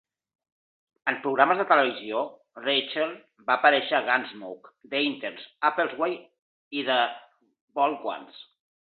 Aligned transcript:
En 1.11 1.17
programes 1.25 1.59
de 1.61 1.65
televisió, 1.71 2.21
Reischl 2.61 3.11
va 3.49 3.57
aparèixer 3.57 3.95
a 3.97 4.01
"Gunsmoke", 4.07 4.71
"The 4.93 5.01
Interns", 5.09 5.43
"Apple's 5.69 5.93
Way" 6.05 6.15
i 6.79 6.83
"The 6.89 6.97
Bold 7.81 8.09
Ones". 8.15 8.41